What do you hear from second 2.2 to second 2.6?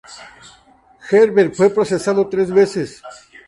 tres